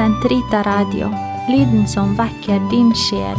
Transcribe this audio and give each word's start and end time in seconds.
Sentrita 0.00 0.62
Radio, 0.62 1.08
lyden 1.48 1.88
som 1.88 2.16
vekker 2.16 2.70
din 2.70 2.94
sjel. 2.96 3.36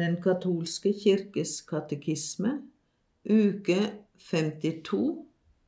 Den 0.00 0.22
katolske 0.24 0.94
kirkes 1.02 1.60
katekisme, 1.68 2.54
uke 3.28 3.92
52, 4.30 5.26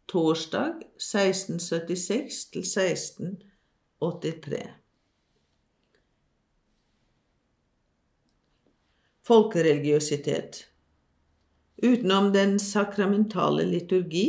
torsdag 0.08 0.72
1676 0.96 2.44
til 2.56 2.64
1683. 2.64 4.72
Folkereligiøsitet 9.20 10.71
Utenom 11.82 12.32
den 12.32 12.60
sakramentale 12.62 13.64
liturgi 13.66 14.26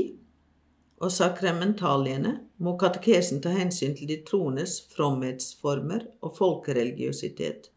og 1.04 1.12
sakramentaliene 1.14 2.32
må 2.64 2.74
katekesen 2.82 3.44
ta 3.44 3.52
hensyn 3.54 3.94
til 3.94 4.10
de 4.10 4.18
troendes 4.26 4.80
fromhetsformer 4.96 6.08
og 6.26 6.34
folkereligiøsitet. 6.40 7.70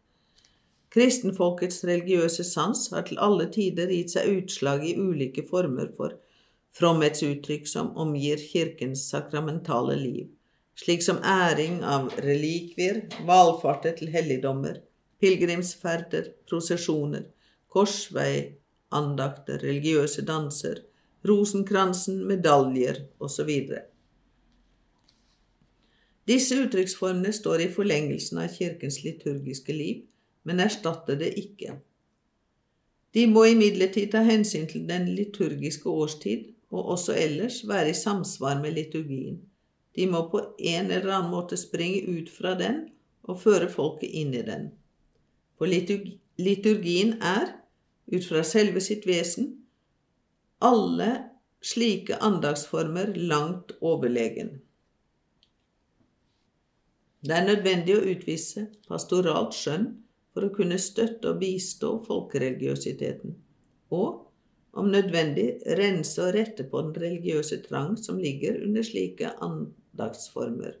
Kristenfolkets 0.89 1.83
religiøse 1.85 2.47
sans 2.47 2.87
har 2.89 3.05
til 3.05 3.21
alle 3.21 3.45
tider 3.53 3.93
gitt 3.93 4.15
seg 4.15 4.33
utslag 4.39 4.81
i 4.87 4.95
ulike 4.97 5.45
former 5.45 5.93
for 5.97 6.17
fromhetsuttrykk 6.79 7.69
som 7.69 7.93
omgir 8.01 8.41
kirkens 8.41 9.05
sakramentale 9.11 10.01
liv, 10.01 10.27
slik 10.73 11.05
som 11.05 11.21
æring 11.21 11.83
av 11.85 12.09
relikvier, 12.25 13.03
valfarter 13.29 13.93
til 13.99 14.09
helligdommer, 14.13 14.81
pilegrimsferder, 15.21 16.33
prosesjoner, 16.49 17.27
korsveiandakter, 18.89 19.59
religiøse 19.63 20.25
danser, 20.25 20.81
rosenkransen, 21.25 22.25
medaljer 22.27 23.07
osv. 23.19 23.49
Disse 26.27 26.55
uttrykksformene 26.55 27.33
står 27.33 27.61
i 27.61 27.71
forlengelsen 27.71 28.37
av 28.39 28.49
kirkens 28.49 29.03
liturgiske 29.03 29.73
liv, 29.73 30.05
men 30.43 30.59
erstatter 30.59 31.15
det 31.15 31.33
ikke. 31.37 31.79
De 33.13 33.25
må 33.27 33.45
imidlertid 33.45 34.11
ta 34.11 34.21
hensyn 34.21 34.67
til 34.67 34.87
den 34.87 35.07
liturgiske 35.15 35.89
årstid 35.89 36.53
og 36.71 36.91
også 36.97 37.15
ellers 37.15 37.67
være 37.67 37.89
i 37.89 37.93
samsvar 37.93 38.61
med 38.61 38.75
liturgien. 38.75 39.39
De 39.95 40.05
må 40.05 40.29
på 40.29 40.55
en 40.59 40.91
eller 40.91 41.11
annen 41.11 41.31
måte 41.31 41.57
springe 41.57 42.03
ut 42.05 42.29
fra 42.29 42.53
den 42.59 42.89
og 43.23 43.39
føre 43.41 43.69
folket 43.71 44.11
inn 44.11 44.35
i 44.35 44.43
den. 44.45 44.69
For 45.57 45.65
liturgien 45.65 47.15
er, 47.23 47.56
ut 48.11 48.25
fra 48.25 48.43
selve 48.43 48.81
sitt 48.83 49.07
vesen, 49.07 49.51
alle 50.63 51.09
slike 51.61 52.17
andagsformer 52.23 53.13
langt 53.15 53.73
overlegen. 53.81 54.57
Det 57.27 57.33
er 57.35 57.47
nødvendig 57.47 57.97
å 57.97 58.05
utvise 58.13 58.67
pastoralt 58.87 59.55
skjønn 59.57 59.89
for 60.31 60.47
å 60.47 60.53
kunne 60.53 60.77
støtte 60.79 61.33
og 61.33 61.41
bistå 61.41 61.95
folkereligiøsiteten, 62.05 63.33
og, 63.91 64.23
om 64.77 64.91
nødvendig, 64.93 65.47
rense 65.79 66.21
og 66.21 66.35
rette 66.37 66.67
på 66.69 66.83
den 66.85 66.93
religiøse 67.01 67.63
trang 67.65 67.95
som 67.99 68.21
ligger 68.21 68.61
under 68.63 68.85
slike 68.85 69.33
andagsformer, 69.43 70.77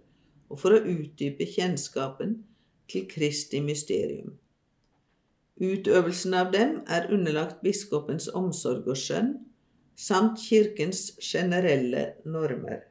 og 0.47 0.61
for 0.61 0.77
å 0.77 0.83
utdype 0.85 1.49
kjennskapen 1.49 2.37
til 2.87 3.07
Kristi 3.09 3.63
mysterium. 3.65 4.37
Utøvelsen 5.57 6.35
av 6.37 6.51
dem 6.53 6.81
er 6.85 7.09
underlagt 7.13 7.63
biskopens 7.65 8.27
omsorg 8.29 8.85
og 8.87 8.99
skjønn, 8.99 9.33
samt 9.97 10.37
kirkens 10.43 11.15
generelle 11.23 12.11
normer. 12.25 12.83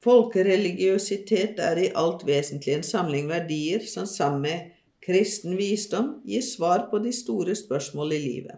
Folkereligiøsitet 0.00 1.58
er 1.60 1.80
i 1.82 1.90
alt 1.98 2.22
vesentlig 2.24 2.78
en 2.78 2.86
samling 2.86 3.28
verdier 3.28 3.84
som 3.84 4.06
sammen 4.08 4.46
med 4.46 4.70
kristen 5.04 5.58
visdom 5.58 6.14
gir 6.24 6.44
svar 6.46 6.86
på 6.90 7.02
de 7.04 7.12
store 7.12 7.56
spørsmål 7.58 8.14
i 8.16 8.22
livet. 8.22 8.56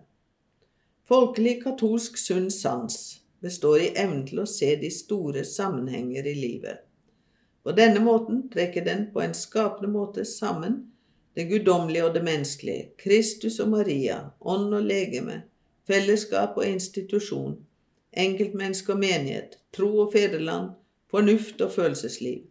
Folkelig 1.10 1.56
katolsk 1.64 2.20
sunn 2.20 2.50
sans 2.54 3.00
består 3.42 3.80
i 3.82 3.90
evnen 3.98 4.22
til 4.28 4.44
å 4.44 4.46
se 4.46 4.68
de 4.78 4.92
store 4.94 5.42
sammenhenger 5.48 6.28
i 6.28 6.36
livet. 6.38 6.84
På 7.64 7.74
denne 7.76 8.04
måten 8.04 8.44
trekker 8.52 8.84
den 8.86 9.08
på 9.14 9.24
en 9.24 9.34
skapende 9.34 9.90
måte 9.90 10.24
sammen 10.28 10.84
det 11.34 11.46
guddommelige 11.50 12.04
og 12.04 12.14
det 12.14 12.24
menneskelige, 12.24 12.90
Kristus 12.98 13.58
og 13.60 13.68
Maria, 13.68 14.20
ånd 14.40 14.74
og 14.74 14.82
legeme, 14.82 15.42
fellesskap 15.86 16.56
og 16.56 16.66
institusjon, 16.66 17.58
enkeltmenneske 18.12 18.92
og 18.92 18.98
menighet, 18.98 19.58
tro 19.72 19.98
og 20.04 20.12
fedreland, 20.12 20.70
fornuft 21.10 21.60
og 21.60 21.72
følelsesliv. 21.72 22.42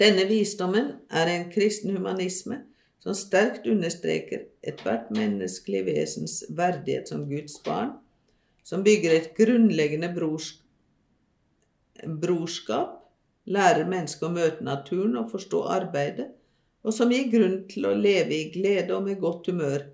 Denne 0.00 0.26
visdommen 0.28 0.92
er 1.10 1.26
en 1.32 1.52
kristen 1.52 1.96
humanisme 1.96 2.58
som 3.00 3.14
sterkt 3.14 3.66
understreker 3.70 4.40
ethvert 4.66 5.10
menneskelig 5.14 5.84
vesens 5.86 6.44
verdighet 6.48 7.08
som 7.08 7.28
Guds 7.30 7.60
barn, 7.64 7.90
som 8.64 8.84
bygger 8.84 9.12
et 9.14 9.30
grunnleggende 9.38 10.10
brorskap, 12.20 12.88
lærer 13.46 13.86
mennesket 13.88 14.26
å 14.26 14.32
møte 14.34 14.64
naturen 14.66 15.16
og 15.20 15.30
forstå 15.30 15.62
arbeidet, 15.78 16.28
og 16.86 16.94
som 16.94 17.10
gir 17.10 17.26
grunn 17.32 17.64
til 17.66 17.88
å 17.88 17.96
leve 17.98 18.36
i 18.36 18.50
glede 18.54 18.94
og 18.94 19.08
med 19.08 19.18
godt 19.18 19.50
humør, 19.50 19.88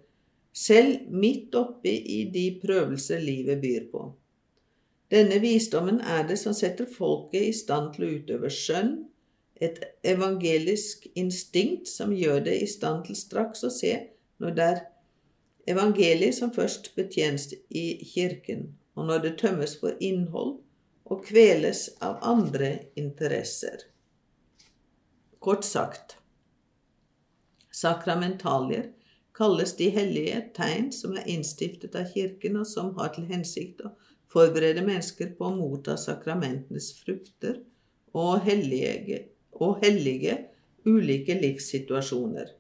selv 0.53 1.09
midt 1.09 1.55
oppi 1.57 1.95
i 2.19 2.19
de 2.33 2.51
prøvelser 2.61 3.23
livet 3.25 3.63
byr 3.63 3.87
på. 3.93 4.11
Denne 5.13 5.39
visdommen 5.41 6.01
er 6.05 6.27
det 6.29 6.37
som 6.41 6.55
setter 6.57 6.89
folket 6.89 7.49
i 7.49 7.57
stand 7.57 7.95
til 7.95 8.05
å 8.05 8.13
utøve 8.19 8.53
skjønn, 8.53 8.93
et 9.63 9.79
evangelisk 10.09 11.07
instinkt 11.17 11.89
som 11.89 12.13
gjør 12.13 12.43
det 12.49 12.57
i 12.61 12.69
stand 12.69 13.07
til 13.07 13.17
straks 13.17 13.63
å 13.65 13.71
se 13.73 13.93
når 14.43 14.57
det 14.57 14.69
er 14.75 14.81
evangeliet 15.73 16.35
som 16.35 16.53
først 16.53 16.91
betjenes 16.97 17.53
i 17.71 17.87
kirken, 18.03 18.73
og 18.99 19.07
når 19.09 19.23
det 19.27 19.37
tømmes 19.45 19.77
for 19.81 19.97
innhold 20.03 20.59
og 21.09 21.23
kveles 21.29 21.87
av 22.03 22.19
andre 22.27 22.73
interesser. 22.99 23.87
Kort 25.43 25.65
sagt 25.69 26.19
sakramentalier 27.73 28.91
kalles 29.37 29.77
de 29.77 29.89
hellige 29.93 30.41
tegn 30.57 30.91
som 30.93 31.17
er 31.17 31.29
innstiftet 31.33 31.97
av 31.97 32.11
Kirken, 32.13 32.59
og 32.61 32.69
som 32.69 32.93
har 32.99 33.15
til 33.15 33.29
hensikt 33.31 33.81
å 33.85 33.93
forberede 34.33 34.85
mennesker 34.85 35.35
på 35.37 35.49
å 35.49 35.57
motta 35.57 35.97
sakramentenes 36.01 36.93
frukter 37.01 37.61
og 38.17 38.45
hellige 38.47 39.25
og 39.63 39.81
hellige 39.85 40.37
ulike 40.89 41.37
livssituasjoner. 41.39 42.51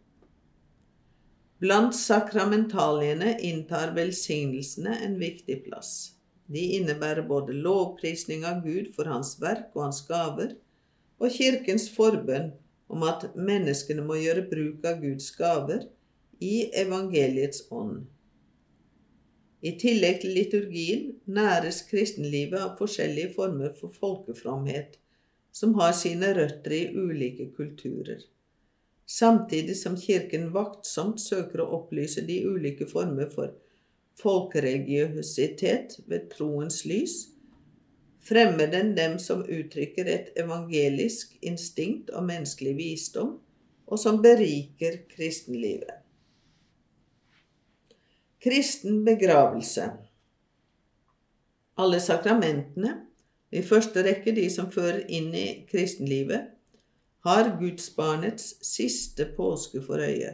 Blant 1.62 1.94
sakramentaliene 1.94 3.36
inntar 3.46 3.92
velsignelsene 3.94 4.96
en 5.06 5.14
viktig 5.20 5.60
plass. 5.66 5.92
De 6.50 6.62
innebærer 6.78 7.22
både 7.28 7.54
lovprisning 7.54 8.42
av 8.48 8.64
Gud 8.64 8.90
for 8.96 9.08
hans 9.10 9.36
verk 9.40 9.70
og 9.76 9.86
hans 9.86 10.02
gaver, 10.08 10.56
og 11.22 11.30
Kirkens 11.30 11.86
forbønn 11.94 12.50
om 12.92 13.04
at 13.08 13.30
menneskene 13.36 14.04
må 14.04 14.18
gjøre 14.20 14.46
bruk 14.50 14.84
av 14.88 15.00
Guds 15.02 15.30
gaver 15.38 15.86
i 16.42 16.68
evangeliets 16.82 17.64
ånd. 17.72 18.02
I 19.62 19.76
tillegg 19.78 20.20
til 20.24 20.34
liturgien 20.36 21.04
næres 21.30 21.84
kristenlivet 21.86 22.58
av 22.58 22.74
forskjellige 22.80 23.30
former 23.36 23.72
for 23.78 23.94
folkefromhet 23.94 24.98
som 25.54 25.76
har 25.78 25.92
sine 25.94 26.32
røtter 26.34 26.74
i 26.74 26.84
ulike 26.96 27.46
kulturer, 27.56 28.24
samtidig 29.06 29.76
som 29.78 29.98
Kirken 30.00 30.48
vaktsomt 30.54 31.20
søker 31.20 31.62
å 31.62 31.68
opplyse 31.78 32.24
de 32.26 32.40
ulike 32.48 32.88
former 32.90 33.28
for 33.30 33.52
folkereligiøsitet 34.22 36.00
ved 36.10 36.30
troens 36.34 36.82
lys, 36.88 37.31
fremmer 38.22 38.70
den 38.70 38.94
dem 38.96 39.18
som 39.18 39.42
uttrykker 39.44 40.08
et 40.08 40.30
evangelisk 40.38 41.34
instinkt 41.42 42.10
og 42.10 42.26
menneskelig 42.28 42.76
visdom, 42.78 43.36
og 43.86 43.98
som 43.98 44.22
beriker 44.22 45.02
kristenlivet. 45.10 45.98
Kristen 48.42 49.04
begravelse 49.04 49.90
Alle 51.78 52.00
sakramentene 52.00 52.94
i 53.52 53.62
første 53.62 54.02
rekke 54.04 54.32
de 54.34 54.48
som 54.50 54.70
fører 54.72 55.04
inn 55.12 55.28
i 55.36 55.46
kristenlivet, 55.68 56.48
har 57.22 57.52
gudsbarnets 57.60 58.56
siste 58.66 59.28
påske 59.36 59.82
for 59.84 60.02
øye, 60.02 60.32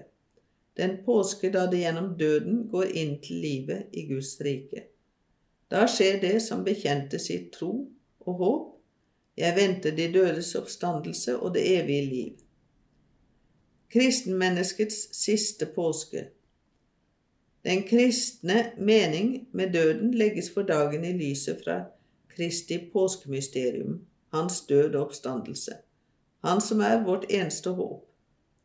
den 0.78 1.00
påske 1.04 1.50
da 1.52 1.66
det 1.68 1.82
gjennom 1.82 2.14
døden 2.16 2.62
går 2.70 2.94
inn 2.96 3.18
til 3.20 3.42
livet 3.42 3.92
i 3.92 4.06
Guds 4.08 4.38
rike. 4.40 4.86
Da 5.70 5.84
skjer 5.88 6.20
det 6.20 6.40
som 6.42 6.64
bekjente 6.64 7.18
sitt 7.20 7.52
tro 7.52 7.72
og 8.24 8.42
håp, 8.42 8.68
jeg 9.38 9.54
venter 9.54 9.94
de 9.94 10.08
dødes 10.12 10.54
oppstandelse 10.58 11.36
og 11.38 11.54
det 11.54 11.62
evige 11.76 12.06
liv. 12.06 12.32
Kristenmenneskets 13.92 14.96
siste 15.16 15.66
påske. 15.74 16.24
Den 17.64 17.82
kristne 17.88 18.72
mening 18.78 19.48
med 19.52 19.72
døden 19.72 20.14
legges 20.14 20.50
for 20.50 20.62
dagen 20.62 21.04
i 21.04 21.12
lyset 21.12 21.60
fra 21.64 21.78
Kristi 22.34 22.78
påskemysterium, 22.92 24.00
hans 24.32 24.60
død 24.66 24.94
og 24.94 25.02
oppstandelse, 25.02 25.72
han 26.44 26.60
som 26.60 26.80
er 26.80 27.04
vårt 27.04 27.24
eneste 27.30 27.70
håp. 27.70 28.04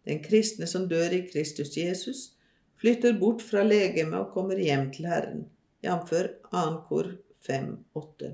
Den 0.05 0.23
kristne 0.23 0.67
som 0.67 0.89
dør 0.89 1.15
i 1.15 1.23
Kristus 1.31 1.77
Jesus, 1.77 2.33
flytter 2.79 3.19
bort 3.19 3.41
fra 3.41 3.63
legemet 3.63 4.19
og 4.19 4.33
kommer 4.33 4.57
hjem 4.59 4.91
til 4.93 5.07
Herren, 5.07 5.45
jf. 5.83 6.09
2. 6.51 6.83
kor 6.87 7.15
5,8. 7.47 8.31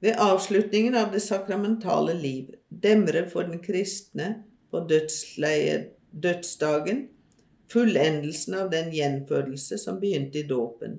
Ved 0.00 0.14
avslutningen 0.18 0.94
av 0.96 1.12
det 1.12 1.20
sakramentale 1.20 2.14
liv 2.14 2.54
demrer 2.68 3.26
for 3.28 3.42
den 3.48 3.58
kristne 3.64 4.34
på 4.70 4.80
dødsdagen 6.10 7.08
fullendelsen 7.72 8.54
av 8.54 8.70
den 8.70 8.92
gjenfødelse 8.92 9.78
som 9.78 10.00
begynte 10.00 10.38
i 10.38 10.48
dåpen, 10.48 10.98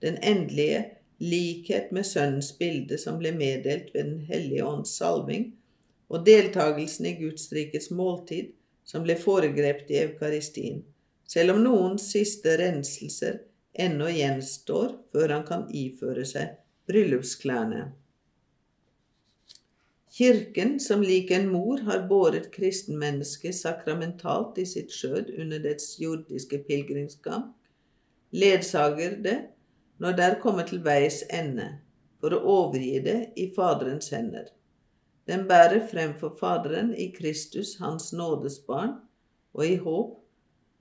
den 0.00 0.16
endelige 0.22 0.84
likhet 1.18 1.92
med 1.92 2.06
Sønnens 2.06 2.52
bilde 2.58 2.98
som 2.98 3.18
ble 3.18 3.32
meddelt 3.34 3.92
ved 3.94 4.04
Den 4.04 4.20
hellige 4.26 4.64
ånds 4.66 4.96
salving, 4.98 5.52
og 6.08 6.26
deltakelsen 6.26 7.06
i 7.06 7.16
Guds 7.18 7.52
rikets 7.52 7.90
måltid 7.90 8.52
som 8.84 9.02
ble 9.06 9.16
foregrepet 9.16 9.90
i 9.90 10.02
Eukaristien, 10.02 10.82
selv 11.26 11.56
om 11.56 11.62
noen 11.64 11.98
siste 11.98 12.56
renselser 12.60 13.40
ennå 13.72 14.10
gjenstår 14.12 14.94
før 15.12 15.36
han 15.36 15.44
kan 15.48 15.66
iføre 15.72 16.24
seg 16.28 16.56
bryllupsklærne. 16.90 17.90
Kirken, 20.12 20.74
som 20.80 21.00
lik 21.00 21.30
en 21.32 21.46
mor 21.48 21.80
har 21.86 22.02
båret 22.08 22.50
kristenmennesket 22.52 23.56
sakramentalt 23.56 24.58
i 24.60 24.66
sitt 24.68 24.92
skjød 24.92 25.30
under 25.40 25.62
dets 25.64 25.94
jordiske 26.02 26.58
pilegrimsgang, 26.66 27.46
ledsager 28.36 29.16
det 29.24 29.38
når 30.02 30.18
det 30.18 30.26
er 30.26 30.40
kommet 30.42 30.68
til 30.68 30.82
veis 30.84 31.22
ende, 31.32 31.70
for 32.20 32.36
å 32.36 32.42
overgi 32.58 32.98
det 33.06 33.16
i 33.40 33.48
Faderens 33.56 34.12
hender. 34.12 34.50
Den 35.24 35.46
bærer 35.48 35.86
frem 35.88 36.12
for 36.20 36.36
Faderen 36.36 36.92
i 36.92 37.08
Kristus, 37.16 37.78
Hans 37.80 38.12
nådes 38.12 38.58
barn, 38.66 38.98
og 39.56 39.64
i 39.64 39.76
håp 39.80 40.18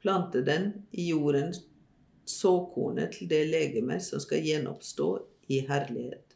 planter 0.03 0.43
den 0.43 0.71
i 0.91 1.07
jorden 1.11 1.53
såkornet 2.25 3.15
til 3.17 3.29
det 3.29 3.45
legeme 3.49 3.99
som 4.03 4.21
skal 4.23 4.43
gjenoppstå 4.45 5.09
i 5.51 5.61
herlighet. 5.67 6.35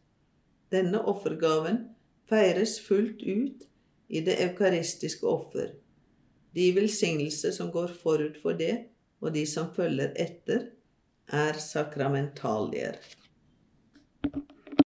Denne 0.74 1.02
offergaven 1.08 1.82
feires 2.30 2.80
fullt 2.82 3.22
ut 3.22 3.66
i 4.08 4.22
det 4.26 4.38
eukaristiske 4.44 5.28
offer. 5.28 5.74
De 6.56 6.70
velsignelser 6.76 7.52
som 7.52 7.72
går 7.72 7.94
forut 8.02 8.38
for 8.42 8.58
det, 8.58 8.88
og 9.22 9.34
de 9.36 9.46
som 9.50 9.72
følger 9.76 10.14
etter, 10.20 10.70
er 11.28 11.58
sakramentalier. 11.60 13.00